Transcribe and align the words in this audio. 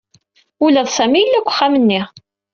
Ula 0.65 0.81
d 0.87 0.89
Sami 0.91 1.19
yella 1.21 1.39
deg 1.39 1.47
uxxam-nni. 1.49 2.01